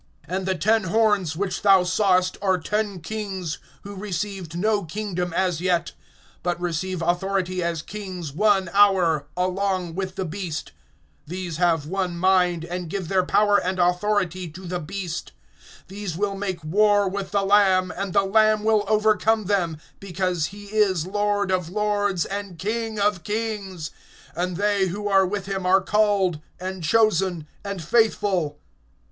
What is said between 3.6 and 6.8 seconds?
who received no kingdom as yet; but